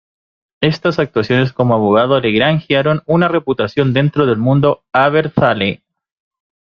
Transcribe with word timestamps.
Estas 0.61 0.97
actuaciones 0.97 1.53
como 1.53 1.75
abogado 1.75 2.19
le 2.19 2.31
granjearon 2.31 3.03
una 3.05 3.27
reputación 3.27 3.93
dentro 3.93 4.25
del 4.25 4.37
mundo 4.37 4.81
"abertzale". 4.91 5.83